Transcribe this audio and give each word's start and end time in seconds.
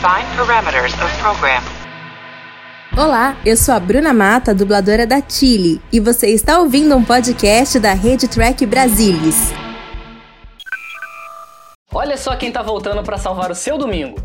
Define 0.00 0.34
parameters 0.34 0.94
of 0.94 1.18
program. 1.18 1.62
Olá, 2.96 3.36
eu 3.44 3.54
sou 3.54 3.74
a 3.74 3.78
Bruna 3.78 4.14
Mata, 4.14 4.54
dubladora 4.54 5.06
da 5.06 5.20
Chile, 5.20 5.78
e 5.92 6.00
você 6.00 6.28
está 6.28 6.58
ouvindo 6.58 6.96
um 6.96 7.04
podcast 7.04 7.78
da 7.78 7.92
Rede 7.92 8.26
Track 8.26 8.64
Brasilis. 8.64 9.52
Olha 11.92 12.16
só 12.16 12.34
quem 12.34 12.50
tá 12.50 12.62
voltando 12.62 13.02
para 13.02 13.18
salvar 13.18 13.50
o 13.50 13.54
seu 13.54 13.76
domingo. 13.76 14.16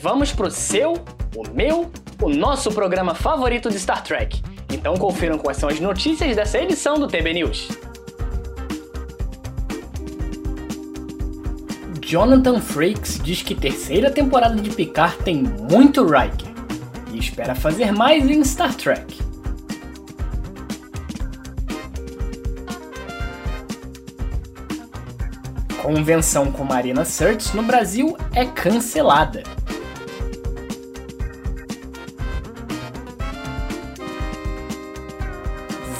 Vamos 0.00 0.32
pro 0.32 0.50
seu, 0.50 0.94
o 1.36 1.46
meu, 1.52 1.92
o 2.22 2.30
nosso 2.30 2.72
programa 2.72 3.14
favorito 3.14 3.68
de 3.68 3.78
Star 3.78 4.02
Trek. 4.02 4.42
Então 4.72 4.96
confiram 4.96 5.36
quais 5.36 5.58
são 5.58 5.68
as 5.68 5.78
notícias 5.78 6.34
dessa 6.34 6.58
edição 6.58 6.98
do 6.98 7.06
TB 7.06 7.34
News. 7.34 7.68
Jonathan 12.08 12.58
Frakes 12.58 13.20
diz 13.22 13.42
que 13.42 13.54
terceira 13.54 14.10
temporada 14.10 14.56
de 14.56 14.70
Picard 14.70 15.18
tem 15.18 15.42
muito 15.42 16.06
Riker 16.06 16.48
e 17.12 17.18
espera 17.18 17.54
fazer 17.54 17.92
mais 17.92 18.24
em 18.30 18.42
Star 18.42 18.74
Trek. 18.74 19.18
Convenção 25.82 26.50
com 26.50 26.64
Marina 26.64 27.04
Sirtis 27.04 27.52
no 27.52 27.62
Brasil 27.62 28.16
é 28.32 28.46
cancelada. 28.46 29.42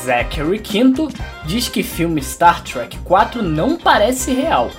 Zachary 0.03 0.59
Quinto 0.61 1.09
diz 1.45 1.69
que 1.69 1.83
filme 1.83 2.23
Star 2.23 2.65
Trek 2.65 2.97
4 3.01 3.43
não 3.43 3.77
parece 3.77 4.33
real. 4.33 4.71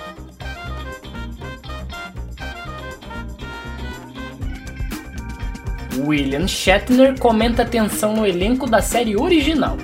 William 5.98 6.46
Shatner 6.46 7.18
comenta 7.18 7.62
a 7.62 7.66
tensão 7.66 8.14
no 8.14 8.26
elenco 8.26 8.68
da 8.68 8.80
série 8.80 9.16
original. 9.16 9.76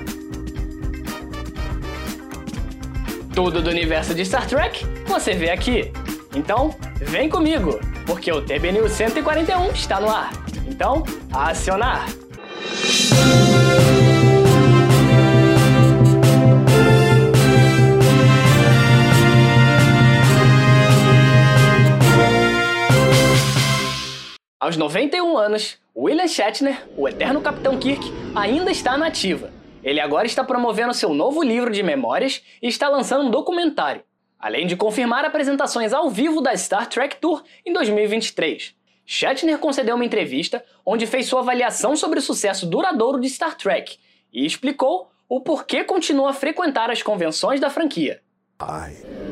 Tudo 3.35 3.61
do 3.61 3.71
universo 3.71 4.15
de 4.15 4.25
Star 4.25 4.47
Trek 4.47 4.87
você 5.07 5.35
vê 5.35 5.51
aqui. 5.51 5.93
Então, 6.35 6.75
vem 7.01 7.29
comigo, 7.29 7.79
porque 8.07 8.31
o 8.31 8.41
TB 8.41 8.73
News 8.73 8.93
141 8.93 9.71
está 9.73 10.01
no 10.01 10.11
ar. 10.11 10.33
Então, 10.67 11.03
acionar! 11.33 12.07
Aos 24.59 24.77
91 24.77 25.39
anos, 25.39 25.79
William 25.99 26.29
Shatner, 26.29 26.87
o 26.95 27.09
eterno 27.09 27.41
Capitão 27.41 27.79
Kirk, 27.79 28.13
ainda 28.35 28.71
está 28.71 28.99
na 28.99 29.07
ativa. 29.07 29.51
Ele 29.83 29.99
agora 29.99 30.27
está 30.27 30.45
promovendo 30.45 30.93
seu 30.93 31.15
novo 31.15 31.43
livro 31.43 31.73
de 31.73 31.83
memórias 31.83 32.43
e 32.61 32.69
está 32.69 32.87
lançando 32.87 33.25
um 33.25 33.31
documentário, 33.31 34.03
além 34.39 34.67
de 34.67 34.77
confirmar 34.77 35.25
apresentações 35.25 35.95
ao 35.95 36.11
vivo 36.11 36.43
da 36.43 36.55
Star 36.55 36.87
Trek 36.87 37.17
Tour 37.17 37.43
em 37.65 37.73
2023. 37.73 38.75
Shatner 39.07 39.57
concedeu 39.57 39.95
uma 39.95 40.05
entrevista 40.05 40.63
onde 40.85 41.07
fez 41.07 41.29
sua 41.29 41.41
avaliação 41.41 41.97
sobre 41.97 42.19
o 42.19 42.23
sucesso 42.23 42.67
duradouro 42.67 43.19
de 43.19 43.31
Star 43.31 43.57
Trek 43.57 43.97
e 44.31 44.45
explicou 44.45 45.11
o 45.27 45.41
porquê 45.41 45.83
continua 45.83 46.29
a 46.29 46.35
frequentar 46.35 46.91
as 46.91 47.03
convenções 47.03 47.59
da 47.59 47.71
franquia. 47.71 48.21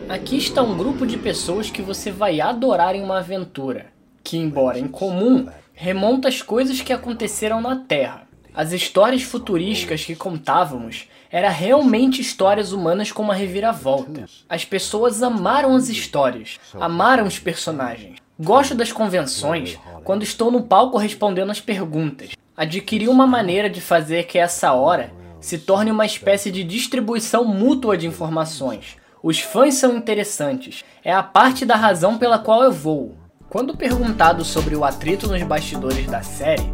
Aqui 0.09 0.39
está 0.39 0.63
um 0.63 0.75
grupo 0.75 1.07
de 1.07 1.19
pessoas 1.19 1.69
que 1.69 1.83
você 1.83 2.11
vai 2.11 2.41
adorar 2.41 2.95
em 2.95 3.03
uma 3.03 3.19
aventura 3.19 3.93
que, 4.25 4.39
embora 4.39 4.79
incomum, 4.79 5.47
remonta 5.75 6.29
às 6.29 6.41
coisas 6.41 6.81
que 6.81 6.93
aconteceram 6.93 7.61
na 7.61 7.77
Terra. 7.77 8.27
As 8.55 8.73
histórias 8.73 9.23
futurísticas 9.23 10.05
que 10.05 10.15
contávamos 10.15 11.09
eram 11.31 11.51
realmente 11.51 12.21
histórias 12.21 12.71
humanas 12.73 13.11
com 13.11 13.23
uma 13.23 13.35
reviravolta. 13.35 14.27
As 14.49 14.65
pessoas 14.65 15.21
amaram 15.23 15.75
as 15.75 15.89
histórias, 15.89 16.61
amaram 16.75 17.27
os 17.27 17.41
personagens. 17.41 18.19
Gosto 18.39 18.75
das 18.75 18.93
convenções 18.93 19.77
quando 20.05 20.23
estou 20.23 20.51
no 20.51 20.63
palco 20.63 20.97
respondendo 20.97 21.51
as 21.51 21.61
perguntas. 21.61 22.31
Adquiri 22.57 23.09
uma 23.09 23.27
maneira 23.27 23.69
de 23.69 23.81
fazer 23.81 24.25
que 24.25 24.39
essa 24.39 24.73
hora 24.73 25.13
se 25.41 25.59
torne 25.59 25.91
uma 25.91 26.07
espécie 26.07 26.53
de 26.53 26.63
distribuição 26.63 27.45
mútua 27.45 27.99
de 27.99 28.07
informações. 28.07 28.97
Os 29.21 29.41
fãs 29.41 29.75
são 29.75 29.97
interessantes, 29.97 30.85
é 31.03 31.13
a 31.13 31.23
parte 31.23 31.67
da 31.67 31.75
razão 31.75 32.17
pela 32.17 32.39
qual 32.39 32.63
eu 32.63 32.71
vou. 32.71 33.17
Quando 33.49 33.77
perguntado 33.77 34.45
sobre 34.45 34.75
o 34.75 34.85
atrito 34.85 35.29
nos 35.29 35.43
bastidores 35.43 36.07
da 36.07 36.23
série, 36.23 36.69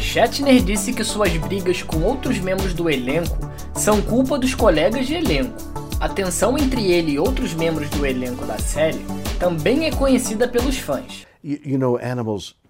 Shatner 0.00 0.62
disse 0.62 0.92
que 0.92 1.02
suas 1.02 1.36
brigas 1.36 1.82
com 1.82 2.02
outros 2.02 2.38
membros 2.38 2.74
do 2.74 2.88
elenco 2.88 3.38
são 3.74 4.00
culpa 4.02 4.38
dos 4.38 4.54
colegas 4.54 5.06
de 5.06 5.14
elenco. 5.14 5.56
A 6.00 6.08
tensão 6.08 6.58
entre 6.58 6.90
ele 6.90 7.12
e 7.12 7.18
outros 7.18 7.54
membros 7.54 7.88
do 7.90 8.04
elenco 8.04 8.44
da 8.44 8.58
série 8.58 9.00
também 9.38 9.86
é 9.86 9.90
conhecida 9.90 10.46
pelos 10.46 10.76
fãs. 10.78 11.26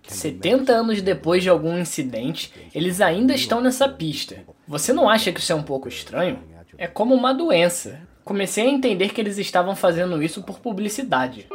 70 0.09 0.73
anos 0.73 1.03
depois 1.03 1.43
de 1.43 1.49
algum 1.49 1.79
incidente, 1.79 2.53
eles 2.75 3.01
ainda 3.01 3.35
estão 3.35 3.61
nessa 3.61 3.89
pista. 3.89 4.37
Você 4.67 4.93
não 4.93 5.09
acha 5.09 5.33
que 5.33 5.41
isso 5.41 5.53
é 5.53 5.55
um 5.55 5.63
pouco 5.63 5.89
estranho? 5.89 6.39
É 6.79 6.87
como 6.87 7.15
uma 7.15 7.33
doença. 7.35 8.01
Comecei 8.25 8.67
a 8.67 8.71
entender 8.71 9.11
que 9.11 9.21
eles 9.21 9.37
estavam 9.39 9.75
fazendo 9.77 10.23
isso 10.23 10.43
por 10.43 10.59
publicidade. 10.59 11.49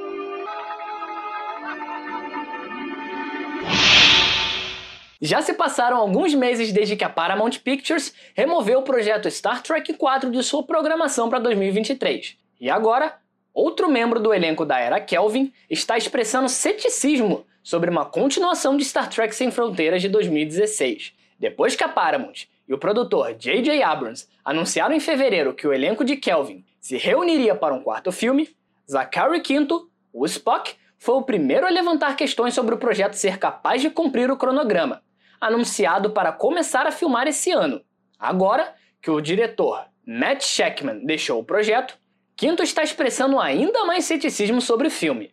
Já 5.21 5.41
se 5.41 5.53
passaram 5.53 5.97
alguns 5.97 6.33
meses 6.35 6.71
desde 6.71 6.95
que 6.95 7.03
a 7.03 7.09
Paramount 7.09 7.59
Pictures 7.63 8.13
removeu 8.35 8.79
o 8.79 8.83
projeto 8.83 9.29
Star 9.31 9.63
Trek 9.63 9.93
4 9.93 10.29
de 10.29 10.43
sua 10.43 10.63
programação 10.63 11.29
para 11.29 11.39
2023. 11.39 12.37
E 12.61 12.69
agora, 12.69 13.15
outro 13.53 13.89
membro 13.89 14.19
do 14.19 14.33
elenco 14.33 14.63
da 14.63 14.79
era 14.79 14.99
Kelvin 14.99 15.51
está 15.69 15.97
expressando 15.97 16.47
ceticismo 16.47 17.45
sobre 17.63 17.89
uma 17.89 18.05
continuação 18.05 18.77
de 18.77 18.85
Star 18.85 19.09
Trek 19.09 19.35
Sem 19.35 19.49
Fronteiras 19.49 20.01
de 20.01 20.09
2016. 20.09 21.13
Depois 21.39 21.75
que 21.75 21.83
a 21.83 21.89
Paramount 21.89 22.45
e 22.67 22.73
o 22.73 22.77
produtor 22.77 23.33
J.J. 23.33 23.81
Abrams 23.81 24.27
anunciaram 24.45 24.95
em 24.95 24.99
fevereiro 24.99 25.53
que 25.53 25.67
o 25.67 25.73
elenco 25.73 26.05
de 26.05 26.15
Kelvin 26.15 26.63
se 26.79 26.97
reuniria 26.97 27.55
para 27.55 27.73
um 27.73 27.81
quarto 27.81 28.11
filme, 28.11 28.49
Zachary 28.89 29.41
Quinto, 29.41 29.89
o 30.13 30.25
Spock, 30.25 30.75
foi 30.97 31.15
o 31.15 31.21
primeiro 31.21 31.65
a 31.65 31.69
levantar 31.69 32.15
questões 32.15 32.53
sobre 32.53 32.73
o 32.73 32.77
projeto 32.77 33.13
ser 33.13 33.37
capaz 33.37 33.81
de 33.81 33.89
cumprir 33.89 34.31
o 34.31 34.37
cronograma, 34.37 35.01
anunciado 35.39 36.11
para 36.11 36.31
começar 36.31 36.85
a 36.87 36.91
filmar 36.91 37.27
esse 37.27 37.51
ano. 37.51 37.81
Agora 38.19 38.73
que 39.01 39.11
o 39.11 39.21
diretor 39.21 39.85
Matt 40.05 40.43
Shackman 40.43 41.05
deixou 41.05 41.39
o 41.39 41.43
projeto, 41.43 41.97
Quinto 42.35 42.61
está 42.61 42.83
expressando 42.83 43.39
ainda 43.39 43.83
mais 43.85 44.05
ceticismo 44.05 44.61
sobre 44.61 44.87
o 44.87 44.91
filme. 44.91 45.31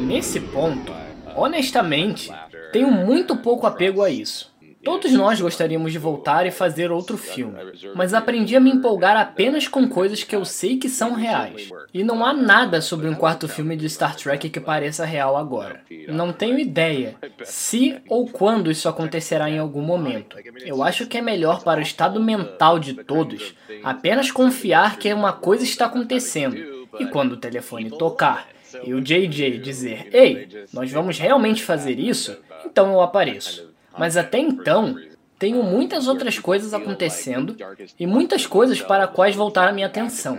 Nesse 0.00 0.40
ponto, 0.40 0.92
honestamente, 1.36 2.30
tenho 2.72 2.90
muito 2.90 3.36
pouco 3.36 3.66
apego 3.66 4.02
a 4.02 4.10
isso. 4.10 4.55
Todos 4.86 5.10
nós 5.10 5.40
gostaríamos 5.40 5.90
de 5.90 5.98
voltar 5.98 6.46
e 6.46 6.52
fazer 6.52 6.92
outro 6.92 7.18
filme, 7.18 7.58
mas 7.92 8.14
aprendi 8.14 8.54
a 8.54 8.60
me 8.60 8.70
empolgar 8.70 9.16
apenas 9.16 9.66
com 9.66 9.88
coisas 9.88 10.22
que 10.22 10.36
eu 10.36 10.44
sei 10.44 10.76
que 10.76 10.88
são 10.88 11.12
reais. 11.12 11.68
E 11.92 12.04
não 12.04 12.24
há 12.24 12.32
nada 12.32 12.80
sobre 12.80 13.08
um 13.08 13.14
quarto 13.16 13.48
filme 13.48 13.76
de 13.76 13.90
Star 13.90 14.14
Trek 14.14 14.48
que 14.48 14.60
pareça 14.60 15.04
real 15.04 15.36
agora. 15.36 15.80
Não 16.06 16.32
tenho 16.32 16.56
ideia 16.56 17.16
se 17.42 18.00
ou 18.08 18.28
quando 18.28 18.70
isso 18.70 18.88
acontecerá 18.88 19.50
em 19.50 19.58
algum 19.58 19.82
momento. 19.82 20.36
Eu 20.64 20.84
acho 20.84 21.08
que 21.08 21.18
é 21.18 21.20
melhor 21.20 21.64
para 21.64 21.80
o 21.80 21.82
estado 21.82 22.22
mental 22.22 22.78
de 22.78 22.94
todos 22.94 23.56
apenas 23.82 24.30
confiar 24.30 24.98
que 24.98 25.12
uma 25.12 25.32
coisa 25.32 25.64
está 25.64 25.86
acontecendo. 25.86 26.86
E 27.00 27.06
quando 27.06 27.32
o 27.32 27.36
telefone 27.36 27.90
tocar 27.90 28.46
e 28.84 28.94
o 28.94 29.00
JJ 29.00 29.58
dizer: 29.58 30.08
Ei, 30.12 30.48
nós 30.72 30.92
vamos 30.92 31.18
realmente 31.18 31.64
fazer 31.64 31.98
isso, 31.98 32.38
então 32.64 32.92
eu 32.92 33.00
apareço. 33.00 33.74
Mas 33.98 34.16
até 34.16 34.38
então, 34.38 34.96
tenho 35.38 35.62
muitas 35.62 36.06
outras 36.06 36.38
coisas 36.38 36.74
acontecendo 36.74 37.56
e 37.98 38.06
muitas 38.06 38.46
coisas 38.46 38.80
para 38.80 39.06
quais 39.06 39.34
voltar 39.34 39.68
a 39.68 39.72
minha 39.72 39.86
atenção. 39.86 40.38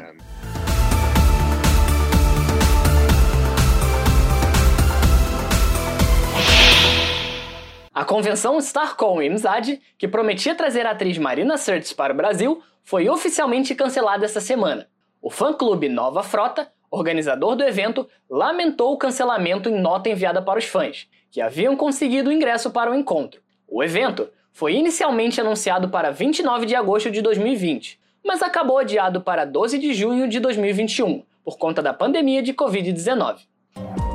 A 7.93 8.05
convenção 8.05 8.59
Starcom 8.59 9.19
Amizade, 9.19 9.81
que 9.97 10.07
prometia 10.07 10.53
trazer 10.53 10.85
a 10.85 10.91
atriz 10.91 11.17
Marina 11.17 11.57
Sirtis 11.57 11.93
para 11.93 12.13
o 12.13 12.15
Brasil, 12.15 12.61
foi 12.83 13.09
oficialmente 13.09 13.73
cancelada 13.73 14.23
essa 14.23 14.39
semana. 14.39 14.87
O 15.19 15.31
fã-clube 15.31 15.89
Nova 15.89 16.21
Frota, 16.21 16.71
organizador 16.91 17.55
do 17.55 17.63
evento, 17.63 18.07
lamentou 18.29 18.93
o 18.93 18.97
cancelamento 18.97 19.67
em 19.67 19.81
nota 19.81 20.09
enviada 20.09 20.43
para 20.43 20.59
os 20.59 20.65
fãs, 20.65 21.07
que 21.31 21.41
haviam 21.41 21.75
conseguido 21.75 22.29
o 22.29 22.33
ingresso 22.33 22.69
para 22.69 22.91
o 22.91 22.95
encontro. 22.95 23.41
O 23.67 23.83
evento 23.83 24.29
foi 24.51 24.75
inicialmente 24.75 25.39
anunciado 25.41 25.89
para 25.89 26.11
29 26.11 26.65
de 26.65 26.75
agosto 26.75 27.11
de 27.11 27.21
2020, 27.21 27.99
mas 28.25 28.41
acabou 28.41 28.79
adiado 28.79 29.21
para 29.21 29.45
12 29.45 29.77
de 29.77 29.93
junho 29.93 30.27
de 30.27 30.39
2021, 30.39 31.23
por 31.43 31.57
conta 31.57 31.81
da 31.81 31.93
pandemia 31.93 32.41
de 32.41 32.53
Covid-19. 32.53 33.39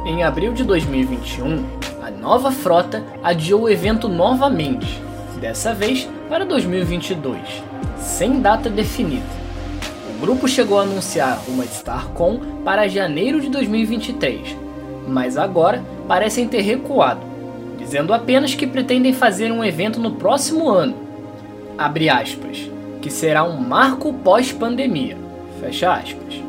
Em 0.04 0.24
abril 0.24 0.52
de 0.52 0.64
2021, 0.64 1.82
nova 2.22 2.52
frota 2.52 3.04
adiou 3.20 3.62
o 3.62 3.68
evento 3.68 4.08
novamente, 4.08 5.02
dessa 5.40 5.74
vez 5.74 6.08
para 6.28 6.44
2022, 6.44 7.36
sem 7.98 8.40
data 8.40 8.70
definida. 8.70 9.26
O 10.08 10.20
grupo 10.20 10.46
chegou 10.46 10.78
a 10.78 10.84
anunciar 10.84 11.42
uma 11.48 11.64
StarCon 11.64 12.62
para 12.64 12.86
janeiro 12.86 13.40
de 13.40 13.50
2023, 13.50 14.56
mas 15.08 15.36
agora 15.36 15.82
parecem 16.06 16.46
ter 16.46 16.60
recuado, 16.60 17.20
dizendo 17.82 18.14
apenas 18.14 18.54
que 18.54 18.66
pretendem 18.66 19.12
fazer 19.12 19.50
um 19.50 19.64
evento 19.64 19.98
no 19.98 20.12
próximo 20.12 20.70
ano, 20.70 20.94
abre 21.76 22.08
aspas, 22.08 22.70
que 23.00 23.10
será 23.10 23.42
um 23.42 23.56
marco 23.56 24.14
pós-pandemia, 24.14 25.18
fecha 25.60 25.92
aspas. 25.92 26.40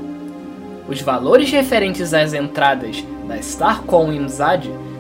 Os 0.87 1.01
valores 1.01 1.49
referentes 1.49 2.13
às 2.13 2.35
entradas 2.35 3.03
da 3.27 3.35
StarCon 3.37 4.13
e 4.13 4.19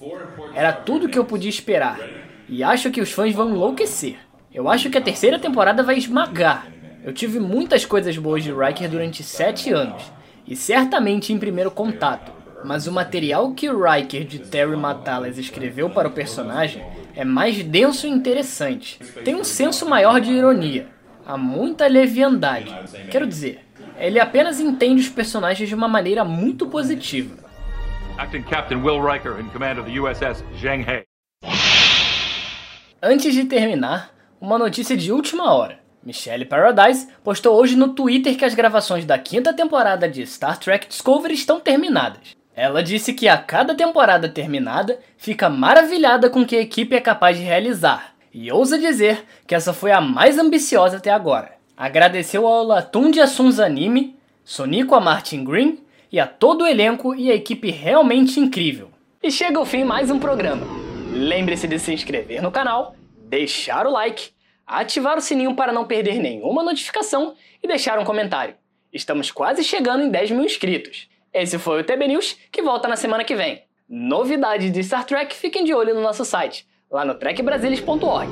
Era 0.54 0.72
tudo 0.72 1.10
que 1.10 1.19
eu 1.19 1.26
podia 1.26 1.50
esperar. 1.50 2.00
E 2.48 2.64
acho 2.64 2.90
que 2.90 3.02
os 3.02 3.12
fãs 3.12 3.34
vão 3.34 3.50
enlouquecer. 3.50 4.16
Eu 4.52 4.66
acho 4.66 4.88
que 4.88 4.96
a 4.96 5.02
terceira 5.02 5.38
temporada 5.38 5.82
vai 5.82 5.98
esmagar. 5.98 6.80
Eu 7.02 7.12
tive 7.14 7.41
muitas 7.41 7.85
coisas 7.87 8.17
boas 8.19 8.44
de 8.44 8.52
Riker 8.52 8.88
durante 8.88 9.23
sete 9.23 9.73
anos 9.73 10.02
e 10.47 10.55
certamente 10.55 11.32
em 11.32 11.38
primeiro 11.38 11.70
contato. 11.70 12.31
Mas 12.62 12.87
o 12.87 12.93
material 12.93 13.55
que 13.55 13.70
Riker 13.70 14.25
de 14.25 14.38
Terry 14.38 14.76
Matalas 14.76 15.38
escreveu 15.38 15.88
para 15.88 16.08
o 16.08 16.12
personagem 16.12 16.85
é 17.14 17.25
mais 17.25 17.62
denso 17.62 18.06
e 18.06 18.11
interessante. 18.11 18.99
Tem 19.25 19.35
um 19.35 19.44
senso 19.44 19.88
maior 19.88 20.20
de 20.20 20.31
ironia. 20.31 20.88
Há 21.26 21.38
muita 21.38 21.87
leviandade. 21.87 22.75
Quero 23.11 23.26
dizer, 23.26 23.64
ele 23.99 24.20
apenas 24.20 24.61
entende 24.61 25.00
os 25.00 25.08
personagens 25.08 25.69
de 25.69 25.75
uma 25.75 25.88
maneira 25.88 26.23
muito 26.23 26.67
positiva. 26.67 27.37
Acting 28.19 28.43
Captain 28.43 28.82
Will 28.82 29.00
Riker 29.02 29.41
in 29.41 29.49
command 29.49 29.81
of 29.81 29.91
the 29.91 29.99
USS 29.99 30.44
Zheng 30.61 30.82
He. 30.82 31.05
Antes 33.02 33.32
de 33.32 33.47
terminar, 33.47 34.11
uma 34.38 34.58
notícia 34.58 34.94
de 34.94 35.11
última 35.11 35.55
hora. 35.55 35.80
Michelle 36.02 36.44
Paradise 36.44 37.08
postou 37.23 37.56
hoje 37.56 37.76
no 37.76 37.88
Twitter 37.88 38.37
que 38.37 38.44
as 38.44 38.55
gravações 38.55 39.05
da 39.05 39.19
quinta 39.19 39.52
temporada 39.52 40.08
de 40.08 40.26
Star 40.26 40.58
Trek 40.58 40.88
Discovery 40.88 41.35
estão 41.35 41.61
terminadas. 41.61 42.35
Ela 42.56 42.82
disse 42.82 43.12
que 43.12 43.29
a 43.29 43.37
cada 43.37 43.75
temporada 43.75 44.29
terminada 44.29 44.99
fica 45.17 45.49
maravilhada 45.49 46.31
com 46.31 46.41
o 46.41 46.47
que 46.47 46.56
a 46.56 46.61
equipe 46.61 46.97
é 46.97 47.00
capaz 47.00 47.37
de 47.37 47.43
realizar 47.43 48.14
e 48.32 48.50
ousa 48.50 48.79
dizer 48.79 49.25
que 49.47 49.55
essa 49.55 49.73
foi 49.73 49.93
a 49.93 50.00
mais 50.00 50.38
ambiciosa 50.38 50.97
até 50.97 51.11
agora. 51.11 51.52
Agradeceu 51.76 52.47
ao 52.47 52.64
Latum 52.64 53.11
de 53.11 53.20
Assuns 53.20 53.58
Anime, 53.58 54.17
Sonico 54.44 54.94
a 54.94 55.00
Martin 55.00 55.44
Green 55.44 55.79
e 56.11 56.19
a 56.19 56.26
todo 56.26 56.62
o 56.62 56.67
elenco 56.67 57.14
e 57.14 57.31
a 57.31 57.35
equipe 57.35 57.70
realmente 57.70 58.41
incrível. 58.41 58.91
E 59.23 59.31
chega 59.31 59.61
o 59.61 59.67
fim 59.67 59.85
mais 59.85 60.11
um 60.11 60.19
programa. 60.19 60.67
Lembre-se 61.12 61.67
de 61.67 61.79
se 61.79 61.93
inscrever 61.93 62.43
no 62.43 62.50
canal, 62.50 62.94
deixar 63.29 63.87
o 63.87 63.91
like 63.91 64.31
ativar 64.78 65.19
o 65.19 65.20
sininho 65.20 65.55
para 65.55 65.72
não 65.72 65.84
perder 65.84 66.19
nenhuma 66.20 66.62
notificação 66.62 67.34
e 67.62 67.67
deixar 67.67 67.99
um 67.99 68.05
comentário. 68.05 68.55
Estamos 68.93 69.31
quase 69.31 69.64
chegando 69.64 70.05
em 70.05 70.11
10 70.11 70.31
mil 70.32 70.44
inscritos. 70.44 71.08
Esse 71.32 71.58
foi 71.58 71.81
o 71.81 71.84
TB 71.84 72.08
News, 72.08 72.37
que 72.50 72.62
volta 72.62 72.88
na 72.88 72.96
semana 72.96 73.25
que 73.25 73.37
vem. 73.37 73.62
Novidades 73.88 74.72
de 74.72 74.82
Star 74.82 75.05
Trek, 75.05 75.34
fiquem 75.34 75.64
de 75.64 75.75
olho 75.75 75.94
no 75.94 76.00
nosso 76.00 76.25
site, 76.25 76.67
lá 76.90 77.05
no 77.05 77.14
trekbrasilis.org. 77.14 78.31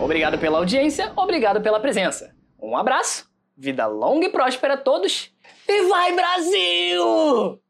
Obrigado 0.00 0.38
pela 0.38 0.58
audiência, 0.58 1.12
obrigado 1.16 1.60
pela 1.60 1.80
presença. 1.80 2.34
Um 2.60 2.76
abraço, 2.76 3.28
vida 3.56 3.86
longa 3.86 4.26
e 4.26 4.30
próspera 4.30 4.74
a 4.74 4.78
todos, 4.78 5.32
e 5.68 5.82
vai 5.88 6.12
Brasil! 6.12 7.60